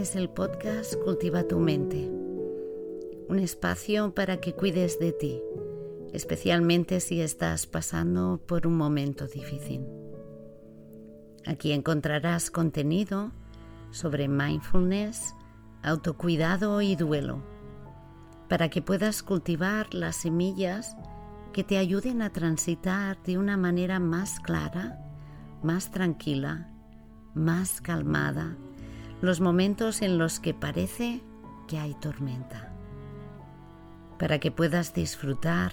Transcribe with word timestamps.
Es 0.00 0.16
el 0.16 0.30
podcast 0.30 0.94
Cultiva 1.04 1.46
tu 1.46 1.58
mente, 1.58 2.10
un 3.28 3.38
espacio 3.38 4.14
para 4.14 4.38
que 4.38 4.54
cuides 4.54 4.98
de 4.98 5.12
ti, 5.12 5.42
especialmente 6.14 7.00
si 7.00 7.20
estás 7.20 7.66
pasando 7.66 8.40
por 8.46 8.66
un 8.66 8.78
momento 8.78 9.26
difícil. 9.26 9.84
Aquí 11.44 11.72
encontrarás 11.72 12.50
contenido 12.50 13.30
sobre 13.90 14.26
mindfulness, 14.26 15.34
autocuidado 15.82 16.80
y 16.80 16.96
duelo, 16.96 17.42
para 18.48 18.70
que 18.70 18.80
puedas 18.80 19.22
cultivar 19.22 19.92
las 19.92 20.16
semillas 20.16 20.96
que 21.52 21.62
te 21.62 21.76
ayuden 21.76 22.22
a 22.22 22.32
transitar 22.32 23.22
de 23.22 23.36
una 23.36 23.58
manera 23.58 24.00
más 24.00 24.40
clara, 24.40 24.98
más 25.62 25.90
tranquila, 25.90 26.72
más 27.34 27.82
calmada, 27.82 28.56
los 29.20 29.40
momentos 29.40 30.02
en 30.02 30.18
los 30.18 30.40
que 30.40 30.54
parece 30.54 31.22
que 31.68 31.78
hay 31.78 31.94
tormenta, 31.94 32.72
para 34.18 34.38
que 34.38 34.50
puedas 34.50 34.94
disfrutar 34.94 35.72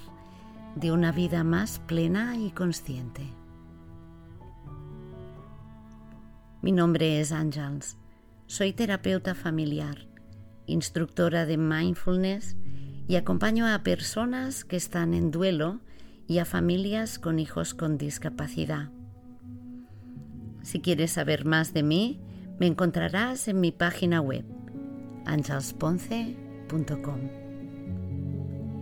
de 0.75 0.91
una 0.91 1.11
vida 1.11 1.43
más 1.43 1.79
plena 1.79 2.35
y 2.37 2.51
consciente. 2.51 3.33
Mi 6.61 6.71
nombre 6.71 7.21
es 7.21 7.31
Ángels, 7.31 7.97
soy 8.47 8.73
terapeuta 8.73 9.33
familiar, 9.33 10.07
instructora 10.65 11.45
de 11.45 11.57
mindfulness 11.57 12.57
y 13.07 13.15
acompaño 13.15 13.65
a 13.65 13.83
personas 13.83 14.65
que 14.65 14.75
están 14.75 15.13
en 15.13 15.31
duelo 15.31 15.79
y 16.27 16.39
a 16.39 16.45
familias 16.45 17.19
con 17.19 17.39
hijos 17.39 17.73
con 17.73 17.97
discapacidad. 17.97 18.89
Si 20.61 20.81
quieres 20.81 21.11
saber 21.11 21.45
más 21.45 21.73
de 21.73 21.83
mí, 21.83 22.19
me 22.59 22.65
encontrarás 22.65 23.47
en 23.47 23.61
mi 23.61 23.71
página 23.71 24.19
web 24.21 24.43
angelsponce.com. 25.25 27.19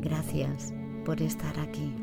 Gracias 0.01 0.73
por 1.03 1.21
estar 1.21 1.59
aquí. 1.59 1.93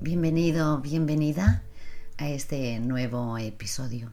Bienvenido, 0.00 0.80
bienvenida 0.80 1.62
a 2.18 2.28
este 2.28 2.80
nuevo 2.80 3.38
episodio. 3.38 4.12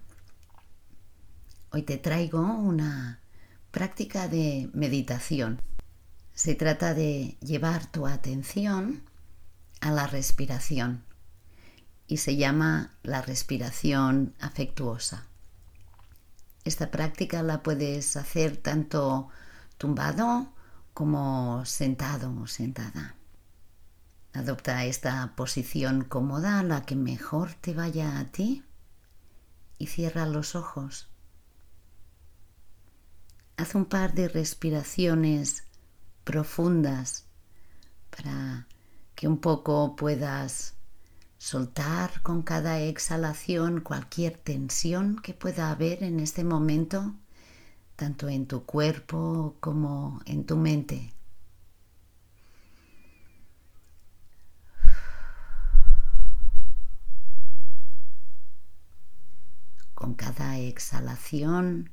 Hoy 1.72 1.83
te 1.83 1.97
traigo 1.97 2.41
una 2.41 3.20
práctica 3.72 4.27
de 4.27 4.69
meditación. 4.73 5.61
Se 6.33 6.55
trata 6.55 6.94
de 6.94 7.38
llevar 7.41 7.86
tu 7.91 8.05
atención 8.05 9.03
a 9.80 9.91
la 9.91 10.08
respiración 10.08 11.03
y 12.08 12.17
se 12.17 12.36
llama 12.36 12.91
la 13.03 13.22
respiración 13.22 14.36
afectuosa. 14.39 15.28
Esta 16.66 16.91
práctica 16.91 17.41
la 17.41 17.63
puedes 17.63 18.17
hacer 18.17 18.58
tanto 18.58 19.30
tumbado 19.78 20.53
como 20.94 21.66
sentado 21.66 22.35
o 22.39 22.47
sentada. 22.47 23.16
Adopta 24.33 24.85
esta 24.85 25.33
posición 25.35 26.03
cómoda, 26.03 26.63
la 26.63 26.83
que 26.83 26.96
mejor 26.96 27.53
te 27.56 27.73
vaya 27.73 28.19
a 28.19 28.25
ti, 28.25 28.63
y 29.78 29.88
cierra 29.88 30.25
los 30.25 30.56
ojos. 30.56 31.10
Haz 33.61 33.75
un 33.75 33.85
par 33.85 34.16
de 34.16 34.27
respiraciones 34.27 35.66
profundas 36.23 37.27
para 38.09 38.66
que 39.13 39.27
un 39.27 39.38
poco 39.38 39.95
puedas 39.95 40.73
soltar 41.38 42.23
con 42.23 42.41
cada 42.41 42.79
exhalación 42.79 43.81
cualquier 43.81 44.35
tensión 44.35 45.22
que 45.22 45.35
pueda 45.35 45.69
haber 45.69 46.01
en 46.01 46.19
este 46.19 46.44
momento, 46.44 47.13
tanto 47.95 48.29
en 48.29 48.47
tu 48.47 48.66
cuerpo 48.66 49.57
como 49.59 50.22
en 50.25 50.43
tu 50.47 50.57
mente. 50.57 51.13
Con 59.93 60.16
cada 60.16 60.57
exhalación, 60.57 61.91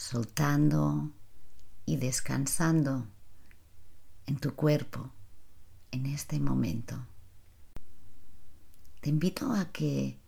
soltando 0.00 1.12
y 1.84 1.98
descansando 1.98 3.06
en 4.24 4.38
tu 4.38 4.54
cuerpo 4.54 5.12
en 5.90 6.06
este 6.06 6.40
momento. 6.40 7.06
Te 9.02 9.10
invito 9.10 9.52
a 9.52 9.66
que 9.66 10.18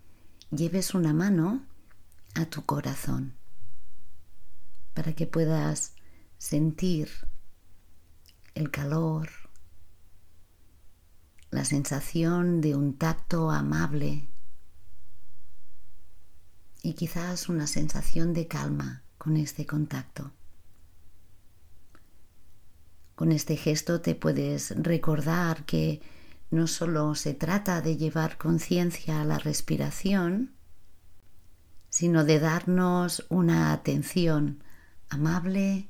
lleves 0.50 0.92
una 0.92 1.14
mano 1.14 1.64
a 2.34 2.44
tu 2.44 2.66
corazón 2.66 3.34
para 4.92 5.14
que 5.14 5.26
puedas 5.26 5.94
sentir 6.36 7.08
el 8.54 8.70
calor, 8.70 9.30
la 11.50 11.64
sensación 11.64 12.60
de 12.60 12.76
un 12.76 12.98
tacto 12.98 13.50
amable 13.50 14.28
y 16.82 16.92
quizás 16.92 17.48
una 17.48 17.66
sensación 17.66 18.34
de 18.34 18.46
calma 18.46 19.02
con 19.22 19.36
este 19.36 19.66
contacto. 19.66 20.32
Con 23.14 23.30
este 23.30 23.56
gesto 23.56 24.00
te 24.00 24.16
puedes 24.16 24.74
recordar 24.76 25.64
que 25.64 26.02
no 26.50 26.66
solo 26.66 27.14
se 27.14 27.32
trata 27.32 27.82
de 27.82 27.96
llevar 27.96 28.36
conciencia 28.36 29.20
a 29.20 29.24
la 29.24 29.38
respiración, 29.38 30.56
sino 31.88 32.24
de 32.24 32.40
darnos 32.40 33.24
una 33.28 33.72
atención 33.72 34.64
amable 35.08 35.88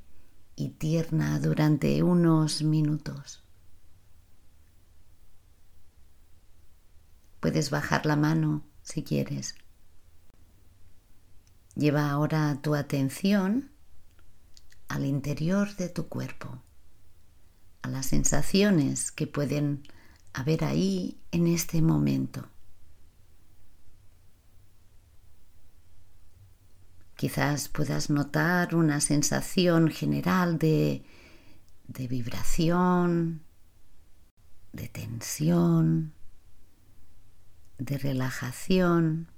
y 0.55 0.69
tierna 0.73 1.41
durante 1.41 2.03
unos 2.03 2.63
minutos. 2.63 3.43
Puedes 7.41 7.71
bajar 7.71 8.05
la 8.05 8.17
mano 8.17 8.63
si 8.83 9.03
quieres. 9.03 9.55
Lleva 11.75 12.11
ahora 12.11 12.59
tu 12.61 12.75
atención 12.75 13.71
al 14.89 15.07
interior 15.07 15.75
de 15.77 15.89
tu 15.89 16.09
cuerpo, 16.09 16.63
a 17.81 17.89
las 17.89 18.07
sensaciones 18.07 19.11
que 19.11 19.27
pueden 19.27 19.83
haber 20.35 20.65
ahí 20.65 21.19
en 21.31 21.47
este 21.47 21.81
momento. 21.81 22.49
Quizás 27.17 27.69
puedas 27.69 28.11
notar 28.11 28.75
una 28.75 29.01
sensación 29.01 29.89
general 29.89 30.59
de, 30.59 31.05
de 31.87 32.09
vibración, 32.09 33.45
de 34.73 34.89
tensión, 34.89 36.13
de 37.79 37.97
relajación. 37.97 39.32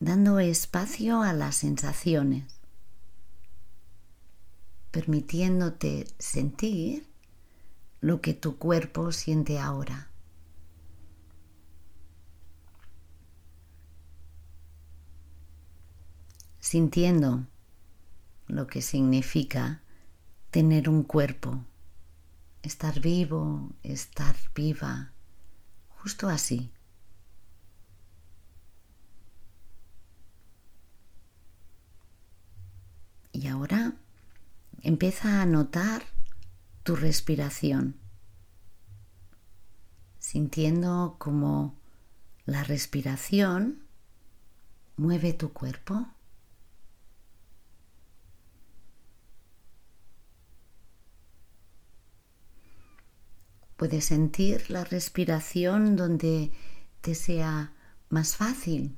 Dando 0.00 0.38
espacio 0.38 1.22
a 1.22 1.34
las 1.34 1.56
sensaciones, 1.56 2.60
permitiéndote 4.90 6.06
sentir 6.18 7.06
lo 8.00 8.22
que 8.22 8.32
tu 8.32 8.56
cuerpo 8.56 9.12
siente 9.12 9.58
ahora. 9.58 10.08
Sintiendo 16.60 17.46
lo 18.46 18.66
que 18.66 18.80
significa 18.80 19.82
tener 20.50 20.88
un 20.88 21.02
cuerpo, 21.02 21.62
estar 22.62 23.00
vivo, 23.00 23.70
estar 23.82 24.34
viva, 24.54 25.12
justo 25.88 26.28
así. 26.28 26.72
Y 33.32 33.39
ahora 33.50 33.92
empieza 34.82 35.42
a 35.42 35.46
notar 35.46 36.02
tu 36.82 36.96
respiración, 36.96 37.96
sintiendo 40.18 41.16
como 41.18 41.78
la 42.46 42.64
respiración 42.64 43.84
mueve 44.96 45.32
tu 45.32 45.52
cuerpo. 45.52 46.06
Puedes 53.76 54.04
sentir 54.04 54.70
la 54.70 54.84
respiración 54.84 55.96
donde 55.96 56.52
te 57.00 57.14
sea 57.14 57.72
más 58.10 58.36
fácil 58.36 58.96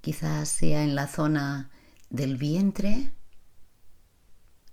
Quizás 0.00 0.48
sea 0.48 0.84
en 0.84 0.94
la 0.94 1.06
zona 1.06 1.70
del 2.10 2.36
vientre, 2.36 3.12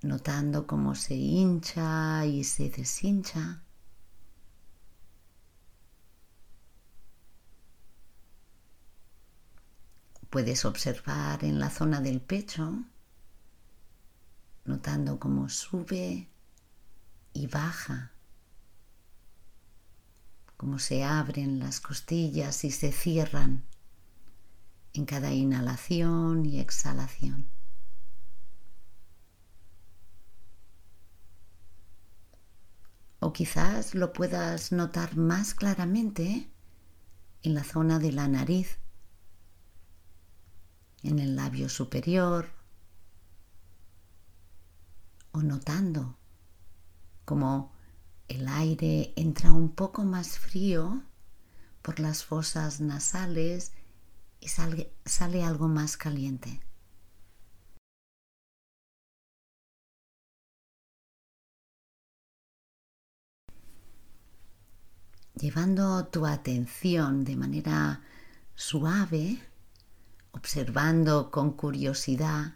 notando 0.02 0.68
cómo 0.68 0.96
se 0.96 1.16
hincha 1.16 2.26
y 2.26 2.44
se 2.44 2.70
deshincha. 2.70 3.62
Puedes 10.30 10.66
observar 10.66 11.44
en 11.44 11.60
la 11.60 11.70
zona 11.70 12.02
del 12.02 12.22
pecho, 12.22 12.84
notando 14.66 15.20
cómo 15.20 15.50
sube 15.50 16.30
y 17.34 17.48
baja, 17.48 18.12
cómo 20.58 20.80
se 20.80 21.04
abren 21.04 21.60
las 21.60 21.80
costillas 21.80 22.64
y 22.64 22.72
se 22.72 22.92
cierran 22.92 23.64
en 24.95 25.06
cada 25.06 25.31
inhalación 25.33 26.45
y 26.45 26.59
exhalación. 26.59 27.50
O 33.19 33.33
quizás 33.33 33.95
lo 33.95 34.13
puedas 34.13 34.71
notar 34.71 35.18
más 35.18 35.53
claramente 35.53 36.50
en 37.44 37.53
la 37.53 37.63
zona 37.63 38.00
de 38.00 38.12
la 38.12 38.27
nariz 38.27 38.80
en 41.03 41.19
el 41.19 41.36
labio 41.36 41.69
superior 41.69 42.50
o 45.31 45.42
notando 45.42 46.18
como 47.25 47.74
el 48.27 48.47
aire 48.47 49.13
entra 49.15 49.51
un 49.51 49.69
poco 49.75 50.03
más 50.03 50.39
frío 50.39 51.03
por 51.81 52.00
las 52.00 52.24
fosas 52.24 52.81
nasales 52.81 53.74
y 54.45 54.47
sale, 54.47 54.94
sale 55.06 55.44
algo 55.44 55.68
más 55.68 55.97
caliente. 55.97 56.62
Llevando 65.33 66.06
tu 66.07 66.27
atención 66.27 67.24
de 67.24 67.36
manera 67.36 68.03
suave 68.53 69.39
observando 70.31 71.31
con 71.31 71.53
curiosidad 71.53 72.53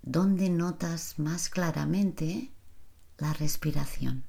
dónde 0.00 0.48
notas 0.48 1.18
más 1.18 1.50
claramente 1.50 2.50
la 3.18 3.34
respiración. 3.34 4.24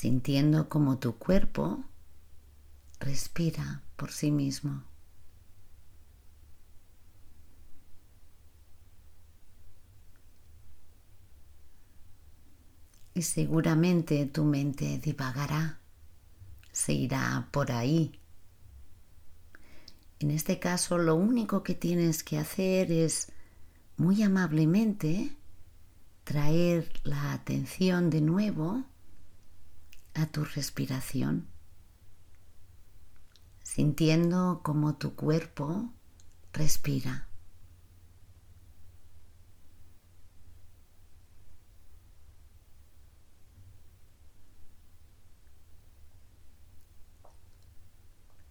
Sintiendo 0.00 0.68
como 0.68 1.00
tu 1.00 1.18
cuerpo 1.18 1.82
respira 3.00 3.82
por 3.96 4.12
sí 4.12 4.30
mismo. 4.30 4.84
y 13.12 13.22
seguramente 13.22 14.24
tu 14.26 14.44
mente 14.44 14.98
divagará, 14.98 15.80
se 16.70 16.92
irá 16.92 17.48
por 17.50 17.72
ahí. 17.72 18.20
En 20.20 20.30
este 20.30 20.60
caso 20.60 20.98
lo 20.98 21.16
único 21.16 21.64
que 21.64 21.74
tienes 21.74 22.22
que 22.22 22.38
hacer 22.38 22.92
es 22.92 23.32
muy 23.96 24.22
amablemente 24.22 25.32
traer 26.22 26.88
la 27.02 27.32
atención 27.32 28.10
de 28.10 28.20
nuevo 28.20 28.84
a 30.18 30.26
tu 30.26 30.44
respiración, 30.44 31.46
sintiendo 33.62 34.60
como 34.62 34.96
tu 34.96 35.14
cuerpo 35.14 35.92
respira. 36.52 37.28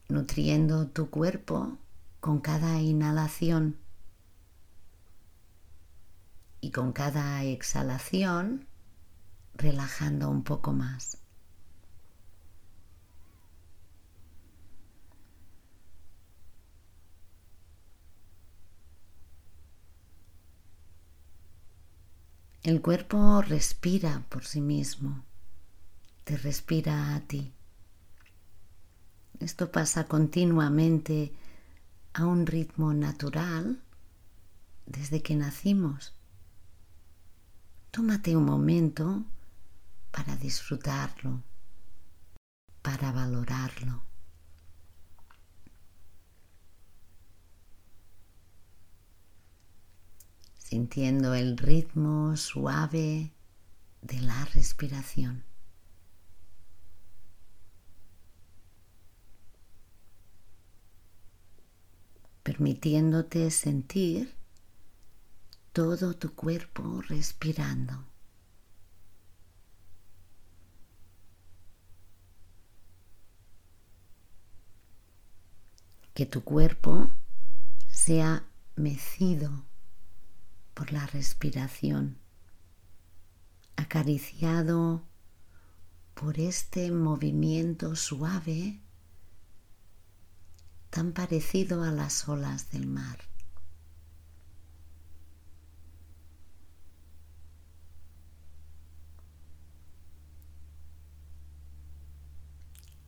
nutriendo 0.09 0.87
tu 0.87 1.09
cuerpo 1.09 1.77
con 2.19 2.39
cada 2.39 2.81
inhalación 2.81 3.77
y 6.61 6.71
con 6.71 6.91
cada 6.93 7.43
exhalación 7.43 8.67
relajando 9.53 10.29
un 10.29 10.43
poco 10.43 10.73
más. 10.73 11.26
El 22.67 22.81
cuerpo 22.81 23.41
respira 23.41 24.25
por 24.27 24.43
sí 24.43 24.59
mismo, 24.59 25.23
te 26.25 26.35
respira 26.35 27.15
a 27.15 27.21
ti. 27.21 27.53
Esto 29.39 29.71
pasa 29.71 30.09
continuamente 30.09 31.31
a 32.11 32.25
un 32.25 32.45
ritmo 32.45 32.93
natural 32.93 33.81
desde 34.85 35.21
que 35.21 35.37
nacimos. 35.37 36.13
Tómate 37.91 38.35
un 38.35 38.43
momento 38.43 39.23
para 40.11 40.35
disfrutarlo, 40.35 41.41
para 42.81 43.13
valorarlo. 43.13 44.01
Sintiendo 50.69 51.33
el 51.33 51.57
ritmo 51.57 52.35
suave 52.35 53.31
de 54.01 54.21
la 54.21 54.43
respiración. 54.53 55.45
permitiéndote 62.43 63.50
sentir 63.51 64.33
todo 65.71 66.15
tu 66.15 66.33
cuerpo 66.33 67.01
respirando. 67.01 68.05
Que 76.13 76.25
tu 76.25 76.43
cuerpo 76.43 77.09
sea 77.89 78.45
mecido 78.75 79.66
por 80.77 80.93
la 80.93 81.07
respiración, 81.07 82.19
acariciado 83.77 85.01
por 86.13 86.39
este 86.39 86.91
movimiento 86.91 87.96
suave 87.96 88.79
tan 90.91 91.13
parecido 91.13 91.81
a 91.81 91.89
las 91.89 92.29
olas 92.29 92.69
del 92.69 92.86
mar. 92.86 93.17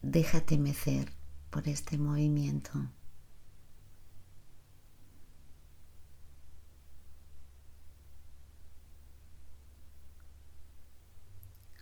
Déjate 0.01 0.57
mecer 0.57 1.13
por 1.51 1.67
este 1.67 1.99
movimiento. 1.99 2.89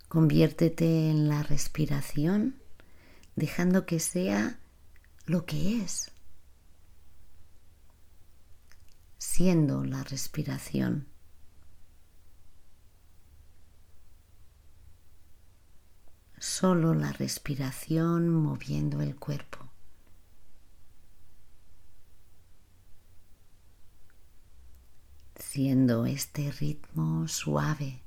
Conviértete 0.07 1.09
en 1.09 1.27
la 1.27 1.43
respiración, 1.43 2.55
dejando 3.35 3.85
que 3.85 3.99
sea 3.99 4.57
lo 5.25 5.45
que 5.45 5.81
es, 5.81 6.11
siendo 9.17 9.83
la 9.83 10.03
respiración. 10.03 11.07
Solo 16.39 16.93
la 16.93 17.11
respiración 17.11 18.29
moviendo 18.29 19.01
el 19.01 19.15
cuerpo. 19.17 19.69
Siendo 25.35 26.05
este 26.05 26.51
ritmo 26.51 27.27
suave. 27.27 28.06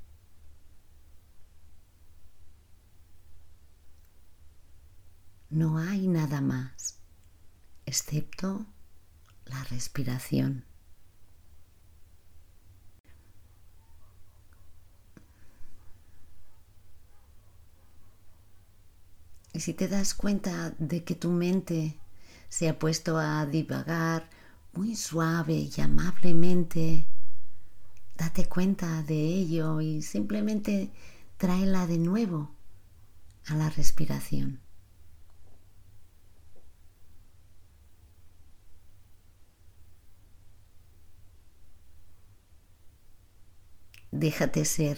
No 5.51 5.77
hay 5.79 6.07
nada 6.07 6.39
más, 6.39 6.97
excepto 7.85 8.65
la 9.47 9.61
respiración. 9.65 10.63
Y 19.51 19.59
si 19.59 19.73
te 19.73 19.89
das 19.89 20.13
cuenta 20.13 20.73
de 20.79 21.03
que 21.03 21.15
tu 21.15 21.29
mente 21.31 21.99
se 22.47 22.69
ha 22.69 22.79
puesto 22.79 23.17
a 23.17 23.45
divagar 23.45 24.29
muy 24.71 24.95
suave 24.95 25.69
y 25.75 25.81
amablemente, 25.81 27.05
date 28.15 28.47
cuenta 28.47 29.03
de 29.03 29.19
ello 29.21 29.81
y 29.81 30.01
simplemente 30.01 30.93
tráela 31.35 31.87
de 31.87 31.97
nuevo 31.97 32.55
a 33.47 33.55
la 33.55 33.69
respiración. 33.69 34.61
Déjate 44.11 44.65
ser 44.65 44.97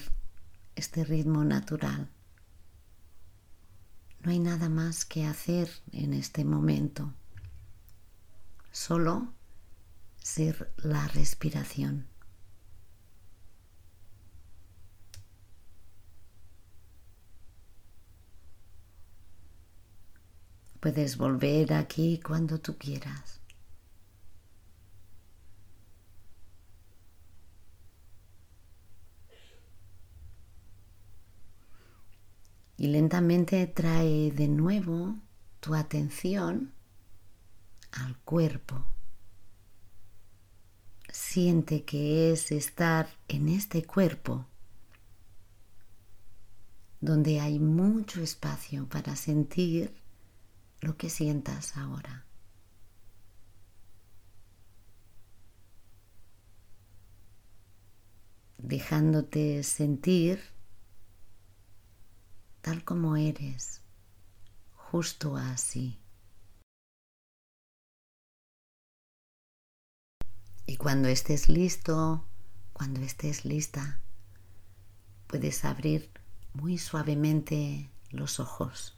este 0.76 1.04
ritmo 1.04 1.44
natural. 1.44 2.10
No 4.22 4.32
hay 4.32 4.40
nada 4.40 4.70
más 4.70 5.06
que 5.06 5.26
hacer 5.26 5.70
en 5.92 6.14
este 6.14 6.44
momento, 6.44 7.14
solo 8.72 9.32
ser 10.18 10.74
la 10.78 11.08
respiración. 11.10 12.08
Puedes 20.80 21.18
volver 21.18 21.74
aquí 21.74 22.20
cuando 22.20 22.60
tú 22.60 22.78
quieras. 22.78 23.43
Y 32.84 32.88
lentamente 32.88 33.66
trae 33.66 34.30
de 34.34 34.50
nuevo 34.50 35.16
tu 35.62 35.74
atención 35.74 36.74
al 37.94 38.18
cuerpo. 38.26 38.86
Siente 41.08 41.86
que 41.86 42.34
es 42.34 42.52
estar 42.52 43.08
en 43.30 43.48
este 43.48 43.86
cuerpo 43.86 44.48
donde 47.00 47.40
hay 47.40 47.58
mucho 47.58 48.22
espacio 48.22 48.86
para 48.90 49.16
sentir 49.16 49.96
lo 50.82 50.98
que 50.98 51.10
sientas 51.10 51.78
ahora. 51.78 52.26
Dejándote 58.58 59.64
sentir 59.64 60.53
tal 62.64 62.86
como 62.86 63.18
eres, 63.18 63.82
justo 64.74 65.36
así. 65.36 66.00
Y 70.66 70.78
cuando 70.78 71.10
estés 71.10 71.50
listo, 71.50 72.26
cuando 72.72 73.02
estés 73.02 73.44
lista, 73.44 74.00
puedes 75.28 75.66
abrir 75.66 76.10
muy 76.54 76.78
suavemente 76.78 77.92
los 78.12 78.40
ojos. 78.40 78.98